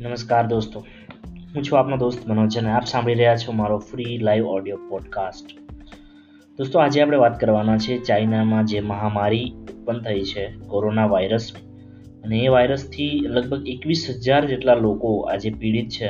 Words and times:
નમસ્કાર 0.00 0.46
દોસ્તો. 0.46 0.80
હું 1.54 1.62
છું 1.62 1.78
આપનો 1.78 1.96
દોસ્ત 1.96 2.28
મનોજ 2.28 2.58
અને 2.58 2.70
આપ 2.70 2.84
સાંભળી 2.84 3.14
રહ્યા 3.14 3.36
છો 3.36 3.52
મારો 3.52 3.78
ફ્રી 3.78 4.18
લાઈવ 4.18 4.46
ઓડિયો 4.46 4.76
પોડકાસ્ટ 4.76 5.46
દોસ્તો, 6.58 6.78
આજે 6.78 7.02
આપણે 7.02 7.16
વાત 7.16 7.40
કરવાના 7.40 7.78
છે 7.78 7.98
ચાઇનામાં 7.98 8.66
જે 8.66 8.80
મહામારી 8.80 9.52
ઉત્પન્ન 9.60 9.98
થઈ 9.98 10.22
છે, 10.22 10.52
કોરોના 10.66 11.06
વાયરસ 11.06 11.52
અને 12.24 12.38
એ 12.38 12.48
વાયરસથી 12.48 13.20
લગભગ 13.26 13.68
એકવીસ 13.68 14.06
હજાર 14.10 14.44
જેટલા 14.44 14.74
લોકો 14.74 15.20
આજે 15.20 15.50
પીડિત 15.50 15.88
છે 15.88 16.08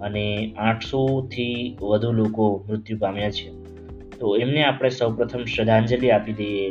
અને 0.00 0.54
આઠસોથી 0.58 1.76
વધુ 1.80 2.12
લોકો 2.12 2.64
મૃત્યુ 2.68 2.98
પામ્યા 2.98 3.30
છે. 3.30 3.50
તો 4.18 4.36
એમને 4.36 4.64
આપણે 4.64 4.88
સૌપ્રથમ 4.88 5.44
શ્રદ્ધાંજલિ 5.44 6.10
આપી 6.10 6.32
દઈએ. 6.32 6.70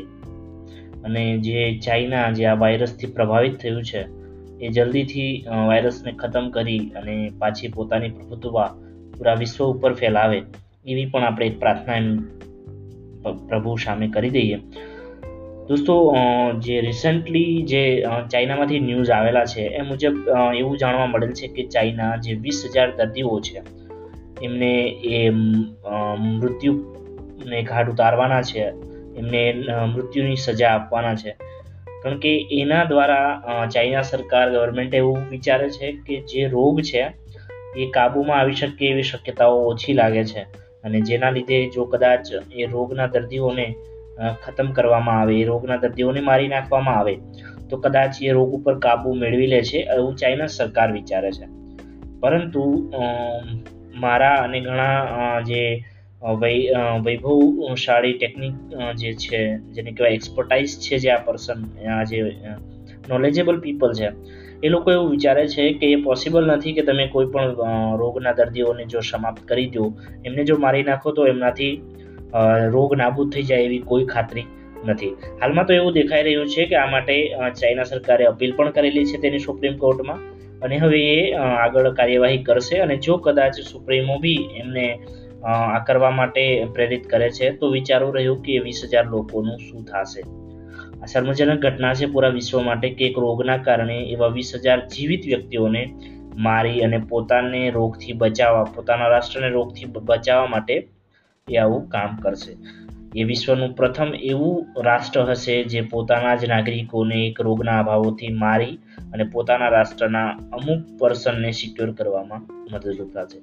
અને 1.04 1.38
જે 1.38 1.77
ચાઇના 1.77 2.31
જે 2.31 2.45
આ 2.45 2.55
વાયરસથી 2.55 3.07
પ્રભાવિત 3.07 3.57
થયું 3.57 3.83
છે 3.83 4.18
એ 4.59 4.69
જલ્દીથી 4.75 5.31
વાયરસને 5.68 6.11
ખતમ 6.21 6.45
કરી 6.49 6.83
અને 6.97 7.15
પાછી 7.39 7.73
પોતાની 7.75 8.15
પ્રભુત્વ 8.17 8.55
પૂરા 9.13 9.37
વિશ્વ 9.41 9.61
ઉપર 9.65 9.93
ફેલાવે, 9.93 10.39
એવી 10.86 11.07
પણ 11.11 11.25
આપણે 11.25 11.45
એક 11.47 11.57
પ્રાર્થના 11.59 12.00
પ્રભુ 13.50 13.71
સામે 13.77 14.07
કરી 14.07 14.29
દઈએ. 14.29 14.57
દોસ્તો 15.69 15.95
જે 16.65 16.75
રિસન્ટલી 16.81 17.53
જે 17.64 17.81
ચાઇનામાંથી 18.31 18.79
ન્યૂઝ 18.79 19.11
આવેલા 19.11 19.45
છે, 19.45 19.64
એ 19.69 19.81
મુજબ 19.81 20.15
એવું 20.59 20.75
જાણવા 20.78 21.09
મળેલ 21.14 21.33
છે 21.33 21.47
કે 21.47 21.64
ચાઇના 21.73 22.14
જે 22.23 22.31
વીસ 22.43 22.59
હજાર 22.73 22.89
દર્દીઓ 22.97 23.36
છે, 23.47 23.59
એમને 24.41 24.73
એ 25.11 25.19
મૃત્યુને 26.39 27.59
ઘાટ 27.64 27.87
ઉતારવાના 27.89 28.43
છે, 28.50 28.64
એમને 29.17 29.43
મૃત્યુની 29.93 30.39
સજા 30.45 30.73
આપવાના 30.73 31.15
છે. 31.15 31.31
કારણ 32.02 32.19
કે 32.23 32.31
એના 32.59 32.83
દ્વારા 32.91 33.66
ચાઇના 33.73 34.05
સરકાર 34.11 34.45
ગવર્મેન્ટ 34.53 34.94
એવું 35.02 35.19
વિચારે 35.31 35.67
છે 35.69 35.92
કે 36.06 36.16
જે 36.31 36.47
રોગ 36.56 36.81
છે, 36.89 37.03
એ 37.78 37.86
કાબૂમાં 37.95 38.39
આવી 38.39 38.59
શકે 38.61 38.83
એવી 38.91 39.08
શક્યતાઓ 39.11 39.61
ઓછી 39.72 39.95
લાગે 40.00 40.23
છે. 40.31 40.41
અને 40.83 41.00
જેના 41.02 41.36
લીધે 41.38 41.58
જો 41.75 41.86
કદાચ 41.86 42.28
એ 42.56 42.66
રોગના 42.73 43.08
દર્દીઓને 43.08 43.67
ખતમ 44.44 44.69
કરવામાં 44.78 45.22
આવે, 45.22 45.33
એ 45.41 45.45
રોગના 45.45 45.80
દર્દીઓને 45.83 46.22
મારી 46.30 46.47
નાખવામાં 46.47 46.97
આવે, 47.00 47.16
તો 47.69 47.75
કદાચ 47.78 48.22
એ 48.22 48.31
રોગ 48.38 48.50
ઉપર 48.58 48.75
કાબુ 48.86 49.16
મેળવી 49.16 49.52
લે 49.53 49.61
છે 49.61 49.80
એવું 49.95 50.16
ચાઇના 50.16 50.50
સરકાર 50.58 50.89
વિચારે 50.97 51.31
છે. 51.31 51.45
પરંતુ 52.22 52.63
મારા 53.95 54.38
અને 54.45 54.59
ઘણા 54.61 55.41
જે 55.50 55.61
વૈભવશાળી 56.22 58.16
ટેકનિક 58.17 58.56
જે 58.98 59.12
છે, 59.16 59.39
જેને 59.75 59.92
કહેવાય 59.92 60.16
એક્સપર્ટાઇઝ 60.20 60.73
છે 60.86 60.95
જે 61.00 61.09
આ 61.12 61.23
પર્સન 61.28 61.59
આ 61.88 62.03
જે 62.03 62.20
નોલેજેબલ 63.08 63.58
પીપલ 63.62 63.92
છે. 64.00 64.09
એ 64.64 64.67
લોકો 64.70 64.92
એવું 64.92 65.09
વિચારે 65.12 65.44
છે 65.47 65.64
કે 65.80 65.88
એ 65.94 65.97
પોસિબલ 66.03 66.44
નથી 66.56 66.73
કે 66.73 66.84
તમે 66.84 67.06
કોઈ 67.14 67.30
પણ 67.34 67.50
રોગના 68.02 68.34
દર્દીઓને 68.34 68.84
જો 68.88 69.00
સમાપ્ત 69.02 69.42
કરી 69.50 69.70
દો, 69.70 69.84
એમને 70.25 70.44
જો 70.44 70.56
મારી 70.58 70.84
નાખો 70.84 71.09
તો 71.12 71.28
એમનાથી 71.28 71.73
રોગ 72.73 72.92
નાબૂદ 73.02 73.31
થઈ 73.34 73.45
જાય 73.50 73.66
એવી 73.70 73.84
કોઈ 73.92 74.06
ખાતરી 74.06 74.47
નથી. 74.86 75.14
હાલમાં 75.42 75.66
તો 75.67 75.73
એવું 75.73 75.94
દેખાઈ 75.94 76.25
રહ્યું 76.28 76.52
છે 76.56 76.66
કે 76.66 76.75
આ 76.75 76.90
માટે 76.92 77.16
ચાઇના 77.62 77.88
સરકારે 77.94 78.23
અપીલ 78.31 78.52
પણ 78.58 78.75
કરેલી 78.75 79.06
છે 79.06 79.17
તેની 79.23 79.45
સુપ્રીમ 79.47 79.75
કોર્ટમાં 79.78 80.20
અને 80.64 80.75
હવે 80.84 81.00
એ 81.16 81.17
આગળ 81.40 81.88
કાર્યવાહી 82.00 82.44
કરશે 82.44 82.75
અને 82.86 82.95
જો 83.08 83.17
કદાચ 83.25 83.56
સુપ્રીમો 83.72 84.16
બી 84.20 84.42
એમને 84.62 84.86
આ 85.44 85.84
કરવા 85.84 86.12
માટે 86.12 86.66
પ્રેરિત 86.66 87.08
કરે 87.08 87.30
છે, 87.30 87.52
તો 87.52 87.70
વિચારો 87.70 88.12
રહ્યું 88.12 88.42
કે 88.42 88.59
વીસ 88.59 88.82
હજાર 88.84 89.06
લોકોનું 89.06 89.58
શું 89.58 89.86
થશે? 89.86 90.22
આ 91.02 91.06
શર્મજનક 91.06 91.59
ઘટના 91.59 91.94
છે 91.94 92.06
પૂરા 92.06 92.28
વિશ્વ 92.28 92.62
માટે 92.62 92.90
કે 92.90 93.06
એક 93.06 93.18
રોગના 93.18 93.58
કારણે 93.58 93.98
એવા 93.98 94.28
વીસ 94.28 94.56
હજાર 94.56 94.88
જીવિત 94.88 95.26
વ્યક્તિઓને 95.26 95.94
મારી 96.38 96.81
અને 96.81 96.98
પોતાને 96.98 97.70
રોગથી 97.70 98.14
બચાવવા, 98.14 98.63
પોતાના 98.63 99.08
રાષ્ટ્રને 99.08 99.50
રોગથી 99.50 99.86
બચાવવા 99.86 100.46
માટે 100.46 100.88
એ 101.50 101.56
આવું 101.56 101.90
કામ 101.90 102.16
કરશે. 102.16 102.58
એ 103.16 103.24
વિશ્વનું 103.24 103.75
પ્રથમ 103.75 104.13
એવું 104.16 104.68
રાષ્ટ્ર 104.81 105.22
હશે 105.22 105.63
જે 105.63 105.81
પોતાના 105.81 106.36
જ 106.36 106.46
નાગરિકોને 106.46 107.28
એક 107.28 107.42
રોગના 107.42 107.80
અભાવોથી 107.80 108.28
મારી 108.28 108.80
અને 109.13 109.24
પોતાના 109.24 109.68
રાષ્ટ્રના 109.68 110.28
અમુક 110.28 111.00
પર્સનને 111.00 111.52
સિક્યોર 111.52 111.92
કરવામાં 111.92 112.42
મદદરૂપ 112.74 113.13
થશે 113.13 113.40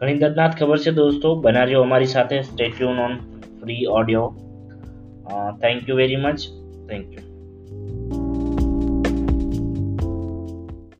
ઘણી 0.00 0.18
દર્દનાથ 0.18 0.54
ખબર 0.60 0.78
છે 0.78 0.90
દોસ્તો. 0.90 1.34
બનાવજો 1.34 1.82
અમારી 1.82 2.06
સાથે. 2.06 2.42
Statue 2.42 2.88
on 2.88 3.16
free 3.60 3.86
audio 3.86 4.28
thank 5.60 5.88
you 5.88 5.96
very 5.96 6.16
much 6.16 6.38
thank 6.88 7.12
you 7.12 7.29